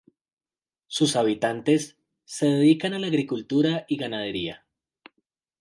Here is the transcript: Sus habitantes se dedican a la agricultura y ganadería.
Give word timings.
Sus 0.87 1.15
habitantes 1.15 1.95
se 2.25 2.47
dedican 2.47 2.95
a 2.95 2.97
la 2.97 3.05
agricultura 3.05 3.85
y 3.87 3.97
ganadería. 3.97 4.65